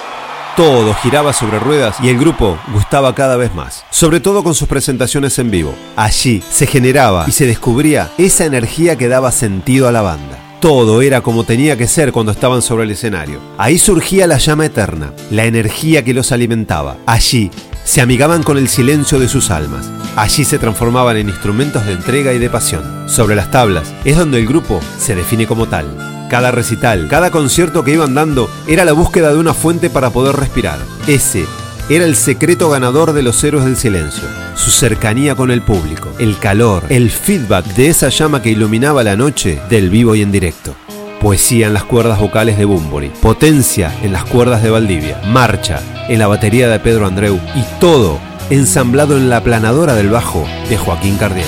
Todo 0.56 0.94
giraba 0.94 1.34
sobre 1.34 1.58
ruedas 1.58 1.96
y 2.00 2.08
el 2.08 2.18
grupo 2.18 2.58
gustaba 2.72 3.14
cada 3.14 3.36
vez 3.36 3.54
más, 3.54 3.84
sobre 3.90 4.20
todo 4.20 4.42
con 4.42 4.54
sus 4.54 4.66
presentaciones 4.66 5.38
en 5.38 5.50
vivo. 5.50 5.74
Allí 5.94 6.42
se 6.50 6.66
generaba 6.66 7.26
y 7.28 7.32
se 7.32 7.46
descubría 7.46 8.10
esa 8.16 8.46
energía 8.46 8.96
que 8.96 9.08
daba 9.08 9.30
sentido 9.30 9.88
a 9.88 9.92
la 9.92 10.00
banda. 10.00 10.41
Todo 10.62 11.02
era 11.02 11.22
como 11.22 11.42
tenía 11.42 11.76
que 11.76 11.88
ser 11.88 12.12
cuando 12.12 12.30
estaban 12.30 12.62
sobre 12.62 12.84
el 12.84 12.92
escenario. 12.92 13.40
Ahí 13.58 13.78
surgía 13.78 14.28
la 14.28 14.38
llama 14.38 14.64
eterna, 14.64 15.12
la 15.28 15.44
energía 15.44 16.04
que 16.04 16.14
los 16.14 16.30
alimentaba. 16.30 16.98
Allí 17.04 17.50
se 17.82 18.00
amigaban 18.00 18.44
con 18.44 18.56
el 18.56 18.68
silencio 18.68 19.18
de 19.18 19.26
sus 19.26 19.50
almas. 19.50 19.90
Allí 20.14 20.44
se 20.44 20.60
transformaban 20.60 21.16
en 21.16 21.30
instrumentos 21.30 21.84
de 21.84 21.94
entrega 21.94 22.32
y 22.32 22.38
de 22.38 22.48
pasión. 22.48 23.08
Sobre 23.08 23.34
las 23.34 23.50
tablas 23.50 23.92
es 24.04 24.16
donde 24.16 24.38
el 24.38 24.46
grupo 24.46 24.78
se 24.98 25.16
define 25.16 25.48
como 25.48 25.66
tal. 25.66 26.28
Cada 26.30 26.52
recital, 26.52 27.08
cada 27.08 27.32
concierto 27.32 27.82
que 27.82 27.94
iban 27.94 28.14
dando 28.14 28.48
era 28.68 28.84
la 28.84 28.92
búsqueda 28.92 29.32
de 29.32 29.40
una 29.40 29.54
fuente 29.54 29.90
para 29.90 30.10
poder 30.10 30.36
respirar. 30.36 30.78
Ese 31.08 31.44
era 31.88 32.04
el 32.04 32.16
secreto 32.16 32.70
ganador 32.70 33.12
de 33.12 33.22
los 33.22 33.42
héroes 33.42 33.64
del 33.64 33.76
silencio. 33.76 34.24
Su 34.54 34.70
cercanía 34.70 35.34
con 35.34 35.50
el 35.50 35.62
público, 35.62 36.12
el 36.18 36.38
calor, 36.38 36.84
el 36.88 37.10
feedback 37.10 37.66
de 37.74 37.88
esa 37.88 38.08
llama 38.08 38.40
que 38.42 38.50
iluminaba 38.50 39.02
la 39.02 39.16
noche 39.16 39.60
del 39.68 39.90
vivo 39.90 40.14
y 40.14 40.22
en 40.22 40.32
directo. 40.32 40.74
Poesía 41.20 41.66
en 41.66 41.74
las 41.74 41.84
cuerdas 41.84 42.18
vocales 42.18 42.58
de 42.58 42.64
Bumburi, 42.64 43.10
potencia 43.20 43.92
en 44.02 44.12
las 44.12 44.24
cuerdas 44.24 44.62
de 44.62 44.70
Valdivia, 44.70 45.20
marcha 45.26 45.80
en 46.08 46.18
la 46.18 46.26
batería 46.26 46.68
de 46.68 46.80
Pedro 46.80 47.06
Andreu 47.06 47.38
y 47.54 47.62
todo 47.78 48.18
ensamblado 48.50 49.16
en 49.16 49.30
la 49.30 49.42
planadora 49.42 49.94
del 49.94 50.08
bajo 50.08 50.46
de 50.68 50.76
Joaquín 50.76 51.16
Cardiel. 51.16 51.46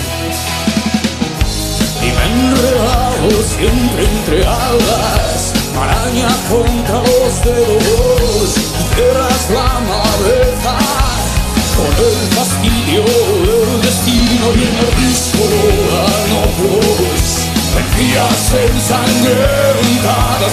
Y 2.01 2.07
me 2.07 2.25
enredado 2.45 3.31
siempre 3.57 4.05
entre 4.05 4.47
alas, 4.47 5.53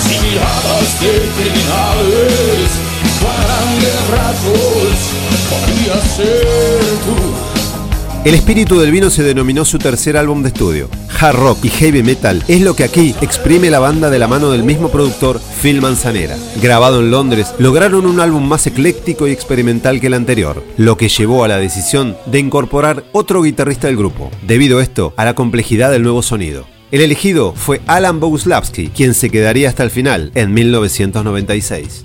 y 0.05 0.19
miradas 0.25 0.99
de 1.01 1.13
criminales, 1.37 2.71
ser 6.15 6.81
tú. 7.05 7.51
El 8.23 8.35
espíritu 8.35 8.79
del 8.79 8.91
vino 8.91 9.09
se 9.09 9.23
denominó 9.23 9.65
su 9.65 9.79
tercer 9.79 10.15
álbum 10.15 10.43
de 10.43 10.49
estudio. 10.49 10.89
Hard 11.19 11.37
rock 11.37 11.65
y 11.65 11.69
heavy 11.69 12.03
metal 12.03 12.43
es 12.47 12.61
lo 12.61 12.75
que 12.75 12.83
aquí 12.83 13.15
exprime 13.21 13.71
la 13.71 13.79
banda 13.79 14.11
de 14.11 14.19
la 14.19 14.27
mano 14.27 14.51
del 14.51 14.63
mismo 14.63 14.89
productor 14.89 15.41
Phil 15.61 15.81
Manzanera. 15.81 16.37
Grabado 16.61 16.99
en 16.99 17.09
Londres, 17.09 17.53
lograron 17.57 18.05
un 18.05 18.19
álbum 18.19 18.47
más 18.47 18.67
ecléctico 18.67 19.27
y 19.27 19.31
experimental 19.31 19.99
que 19.99 20.07
el 20.07 20.13
anterior, 20.13 20.63
lo 20.77 20.97
que 20.97 21.09
llevó 21.09 21.43
a 21.43 21.47
la 21.47 21.57
decisión 21.57 22.15
de 22.27 22.39
incorporar 22.39 23.03
otro 23.11 23.41
guitarrista 23.41 23.87
del 23.87 23.97
grupo, 23.97 24.29
debido 24.43 24.81
esto 24.81 25.13
a 25.17 25.25
la 25.25 25.33
complejidad 25.33 25.91
del 25.91 26.03
nuevo 26.03 26.21
sonido. 26.21 26.65
El 26.91 26.99
elegido 26.99 27.53
fue 27.55 27.81
Alan 27.87 28.19
Boguslavski, 28.19 28.89
quien 28.89 29.13
se 29.13 29.29
quedaría 29.29 29.69
hasta 29.69 29.83
el 29.83 29.91
final, 29.91 30.33
en 30.35 30.53
1996. 30.53 32.03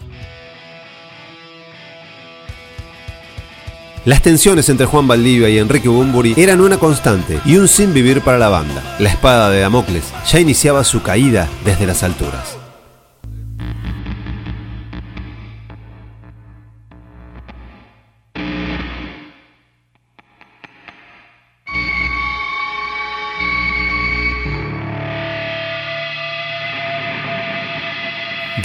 Las 4.04 4.22
tensiones 4.22 4.68
entre 4.68 4.86
Juan 4.86 5.08
Valdivia 5.08 5.48
y 5.48 5.58
Enrique 5.58 5.88
Bumburi 5.88 6.34
eran 6.36 6.60
una 6.60 6.78
constante 6.78 7.40
y 7.44 7.56
un 7.56 7.66
sin 7.66 7.92
vivir 7.92 8.20
para 8.20 8.38
la 8.38 8.48
banda. 8.48 8.96
La 9.00 9.08
espada 9.08 9.50
de 9.50 9.58
Damocles 9.58 10.04
ya 10.30 10.38
iniciaba 10.38 10.84
su 10.84 11.02
caída 11.02 11.48
desde 11.64 11.88
las 11.88 12.04
alturas. 12.04 12.56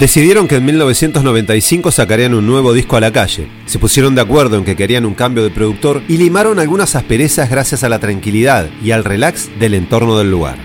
Decidieron 0.02 0.48
que 0.48 0.56
en 0.56 0.64
1995 0.64 1.92
sacarían 1.92 2.34
un 2.34 2.44
nuevo 2.44 2.72
disco 2.72 2.96
a 2.96 3.00
la 3.00 3.12
calle. 3.12 3.46
Se 3.66 3.78
pusieron 3.78 4.16
de 4.16 4.20
acuerdo 4.20 4.56
en 4.56 4.64
que 4.64 4.74
querían 4.74 5.06
un 5.06 5.14
cambio 5.14 5.44
de 5.44 5.50
productor 5.50 6.02
y 6.08 6.16
limaron 6.16 6.58
algunas 6.58 6.96
asperezas 6.96 7.48
gracias 7.48 7.84
a 7.84 7.88
la 7.88 8.00
tranquilidad 8.00 8.68
y 8.82 8.90
al 8.90 9.04
relax 9.04 9.48
del 9.60 9.74
entorno 9.74 10.18
del 10.18 10.28
lugar. 10.28 10.56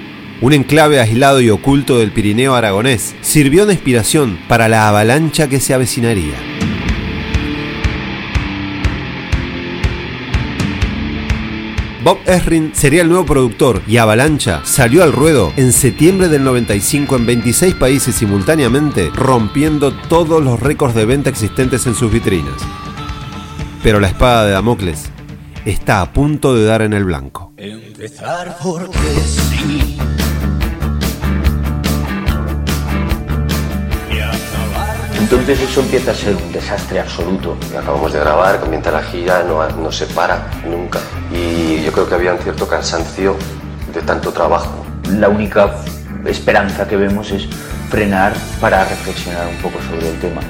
Un 0.41 0.53
enclave 0.53 0.99
aislado 0.99 1.39
y 1.39 1.51
oculto 1.51 1.99
del 1.99 2.11
Pirineo 2.11 2.55
aragonés 2.55 3.13
sirvió 3.21 3.67
de 3.67 3.73
inspiración 3.73 4.39
para 4.47 4.69
la 4.69 4.87
avalancha 4.87 5.47
que 5.47 5.59
se 5.59 5.75
avecinaría. 5.75 6.46
Bob 12.07 12.19
Esrin 12.25 12.71
sería 12.73 13.01
el 13.01 13.09
nuevo 13.09 13.25
productor 13.25 13.81
y 13.85 13.97
Avalancha 13.97 14.61
salió 14.63 15.03
al 15.03 15.11
ruedo 15.11 15.51
en 15.57 15.73
septiembre 15.73 16.29
del 16.29 16.41
95 16.45 17.17
en 17.17 17.25
26 17.25 17.75
países 17.75 18.15
simultáneamente, 18.15 19.09
rompiendo 19.13 19.91
todos 19.91 20.41
los 20.41 20.57
récords 20.57 20.95
de 20.95 21.03
venta 21.03 21.29
existentes 21.29 21.85
en 21.85 21.95
sus 21.95 22.09
vitrinas. 22.09 22.61
Pero 23.83 23.99
la 23.99 24.07
espada 24.07 24.45
de 24.45 24.53
Damocles 24.53 25.09
está 25.65 25.99
a 25.99 26.13
punto 26.13 26.55
de 26.55 26.63
dar 26.63 26.81
en 26.81 26.93
el 26.93 27.03
blanco. 27.03 27.51
Entonces 35.19 35.59
eso 35.59 35.81
empieza 35.81 36.11
a 36.11 36.15
ser 36.15 36.35
un 36.35 36.51
desastre 36.51 36.99
absoluto. 36.99 37.57
Acabamos 37.77 38.13
de 38.13 38.19
grabar, 38.19 38.59
comienza 38.59 38.91
la 38.91 39.01
gira, 39.01 39.43
no, 39.43 39.67
no 39.67 39.91
se 39.91 40.05
para 40.05 40.47
nunca. 40.65 40.99
Y 41.33 41.83
yo 41.83 41.91
creo 41.91 42.07
que 42.07 42.15
había 42.15 42.33
un 42.33 42.39
cierto 42.39 42.67
cansancio 42.67 43.35
de 43.93 44.01
tanto 44.03 44.31
trabajo. 44.31 44.85
La 45.09 45.27
única 45.27 45.75
esperanza 46.25 46.87
que 46.87 46.97
vemos 46.97 47.31
es 47.31 47.47
frenar 47.89 48.33
para 48.61 48.85
reflexionar 48.85 49.47
un 49.47 49.57
poco 49.57 49.79
sobre 49.81 50.09
el 50.09 50.19
tema. 50.19 50.41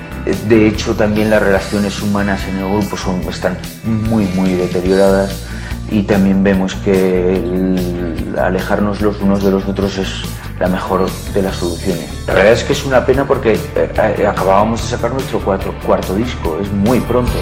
De 0.47 0.67
hecho, 0.67 0.93
también 0.95 1.29
las 1.29 1.41
relaciones 1.41 2.01
humanas 2.01 2.41
en 2.49 2.57
el 2.57 2.69
grupo 2.69 2.97
son, 2.97 3.21
están 3.29 3.57
muy, 3.85 4.25
muy 4.25 4.53
deterioradas 4.53 5.43
y 5.89 6.03
también 6.03 6.43
vemos 6.43 6.75
que 6.75 7.35
el 7.35 8.35
alejarnos 8.37 8.99
los 9.01 9.21
unos 9.21 9.43
de 9.43 9.51
los 9.51 9.65
otros 9.65 9.97
es 9.97 10.09
la 10.59 10.67
mejor 10.67 11.09
de 11.33 11.41
las 11.41 11.55
soluciones. 11.57 12.09
La 12.25 12.33
verdad 12.33 12.53
es 12.53 12.63
que 12.63 12.73
es 12.73 12.85
una 12.85 13.05
pena 13.05 13.27
porque 13.27 13.53
eh, 13.53 13.59
eh, 13.75 14.27
acabábamos 14.27 14.81
de 14.81 14.87
sacar 14.87 15.11
nuestro 15.11 15.39
cuarto, 15.39 15.73
cuarto 15.85 16.15
disco, 16.15 16.59
es 16.61 16.71
muy 16.71 16.99
pronto. 17.01 17.33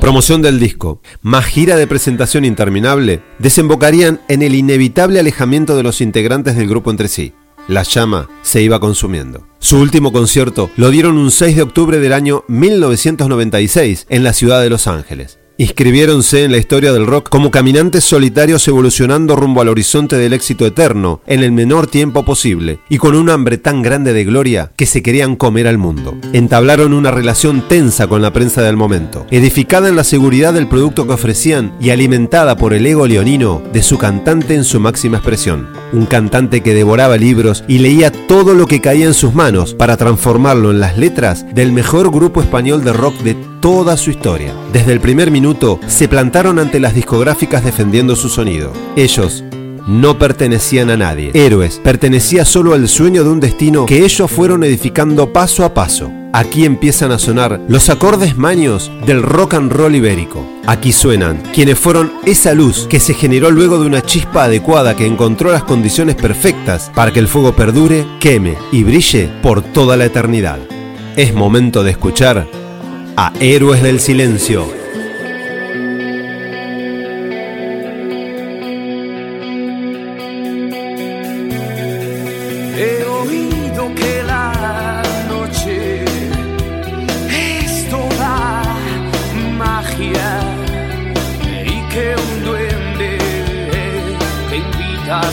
Promoción 0.00 0.42
del 0.42 0.58
disco, 0.58 1.00
más 1.20 1.44
gira 1.44 1.76
de 1.76 1.86
presentación 1.86 2.44
interminable, 2.44 3.22
desembocarían 3.38 4.20
en 4.28 4.42
el 4.42 4.54
inevitable 4.56 5.20
alejamiento 5.20 5.76
de 5.76 5.84
los 5.84 6.00
integrantes 6.00 6.56
del 6.56 6.68
grupo 6.68 6.90
entre 6.90 7.06
sí. 7.06 7.34
La 7.68 7.84
llama 7.84 8.28
se 8.42 8.60
iba 8.62 8.80
consumiendo. 8.80 9.46
Su 9.60 9.78
último 9.78 10.12
concierto 10.12 10.70
lo 10.76 10.90
dieron 10.90 11.16
un 11.16 11.30
6 11.30 11.54
de 11.54 11.62
octubre 11.62 12.00
del 12.00 12.12
año 12.12 12.42
1996 12.48 14.06
en 14.08 14.24
la 14.24 14.32
ciudad 14.32 14.60
de 14.60 14.70
Los 14.70 14.88
Ángeles. 14.88 15.38
Inscribiéronse 15.62 16.42
en 16.42 16.50
la 16.50 16.58
historia 16.58 16.92
del 16.92 17.06
rock 17.06 17.28
como 17.28 17.52
caminantes 17.52 18.02
solitarios 18.02 18.66
evolucionando 18.66 19.36
rumbo 19.36 19.60
al 19.60 19.68
horizonte 19.68 20.16
del 20.16 20.32
éxito 20.32 20.66
eterno 20.66 21.20
en 21.24 21.44
el 21.44 21.52
menor 21.52 21.86
tiempo 21.86 22.24
posible 22.24 22.80
y 22.88 22.98
con 22.98 23.14
un 23.14 23.30
hambre 23.30 23.58
tan 23.58 23.80
grande 23.80 24.12
de 24.12 24.24
gloria 24.24 24.72
que 24.74 24.86
se 24.86 25.04
querían 25.04 25.36
comer 25.36 25.68
al 25.68 25.78
mundo. 25.78 26.16
Entablaron 26.32 26.92
una 26.92 27.12
relación 27.12 27.68
tensa 27.68 28.08
con 28.08 28.22
la 28.22 28.32
prensa 28.32 28.60
del 28.62 28.76
momento, 28.76 29.24
edificada 29.30 29.88
en 29.88 29.94
la 29.94 30.02
seguridad 30.02 30.52
del 30.52 30.66
producto 30.66 31.06
que 31.06 31.12
ofrecían 31.12 31.72
y 31.80 31.90
alimentada 31.90 32.56
por 32.56 32.74
el 32.74 32.84
ego 32.84 33.06
leonino 33.06 33.62
de 33.72 33.84
su 33.84 33.98
cantante 33.98 34.56
en 34.56 34.64
su 34.64 34.80
máxima 34.80 35.18
expresión. 35.18 35.68
Un 35.92 36.06
cantante 36.06 36.62
que 36.62 36.74
devoraba 36.74 37.16
libros 37.18 37.62
y 37.68 37.78
leía 37.78 38.10
todo 38.10 38.54
lo 38.54 38.66
que 38.66 38.80
caía 38.80 39.06
en 39.06 39.14
sus 39.14 39.32
manos 39.32 39.74
para 39.74 39.96
transformarlo 39.96 40.72
en 40.72 40.80
las 40.80 40.98
letras 40.98 41.46
del 41.54 41.70
mejor 41.70 42.10
grupo 42.10 42.40
español 42.40 42.82
de 42.82 42.92
rock 42.92 43.16
de 43.18 43.51
toda 43.62 43.96
su 43.96 44.10
historia. 44.10 44.52
Desde 44.72 44.92
el 44.92 45.00
primer 45.00 45.30
minuto 45.30 45.78
se 45.86 46.08
plantaron 46.08 46.58
ante 46.58 46.80
las 46.80 46.94
discográficas 46.94 47.64
defendiendo 47.64 48.16
su 48.16 48.28
sonido. 48.28 48.72
Ellos 48.96 49.44
no 49.86 50.18
pertenecían 50.18 50.90
a 50.90 50.96
nadie. 50.96 51.30
Héroes 51.32 51.80
pertenecía 51.82 52.44
solo 52.44 52.74
al 52.74 52.88
sueño 52.88 53.22
de 53.22 53.30
un 53.30 53.38
destino 53.38 53.86
que 53.86 54.04
ellos 54.04 54.30
fueron 54.30 54.64
edificando 54.64 55.32
paso 55.32 55.64
a 55.64 55.72
paso. 55.72 56.10
Aquí 56.32 56.64
empiezan 56.64 57.12
a 57.12 57.20
sonar 57.20 57.60
los 57.68 57.88
acordes 57.88 58.36
maños 58.36 58.90
del 59.06 59.22
rock 59.22 59.54
and 59.54 59.70
roll 59.70 59.94
ibérico. 59.94 60.44
Aquí 60.66 60.90
suenan 60.90 61.42
quienes 61.54 61.78
fueron 61.78 62.12
esa 62.24 62.54
luz 62.54 62.88
que 62.88 62.98
se 62.98 63.14
generó 63.14 63.52
luego 63.52 63.78
de 63.78 63.86
una 63.86 64.02
chispa 64.02 64.44
adecuada 64.44 64.96
que 64.96 65.06
encontró 65.06 65.52
las 65.52 65.62
condiciones 65.62 66.16
perfectas 66.16 66.90
para 66.96 67.12
que 67.12 67.20
el 67.20 67.28
fuego 67.28 67.54
perdure, 67.54 68.06
queme 68.18 68.56
y 68.72 68.82
brille 68.82 69.30
por 69.40 69.62
toda 69.62 69.96
la 69.96 70.06
eternidad. 70.06 70.58
Es 71.16 71.32
momento 71.34 71.84
de 71.84 71.92
escuchar 71.92 72.61
a 73.16 73.32
Héroes 73.40 73.82
del 73.82 74.00
Silencio. 74.00 74.66
He 82.76 83.04
oído 83.04 83.94
que 83.94 84.22
la 84.24 85.02
noche 85.28 86.04
es 87.64 87.88
toda 87.90 88.62
magia 89.58 90.40
y 91.64 91.88
que 91.92 92.14
un 92.16 92.44
duende 92.44 93.18
te 94.50 94.56
invita 94.56 95.20
a 95.20 95.32